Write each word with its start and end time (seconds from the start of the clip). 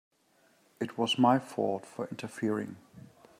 It 0.79 0.97
was 0.97 1.19
my 1.19 1.37
fault 1.37 1.85
for 1.85 2.07
interfering. 2.07 2.77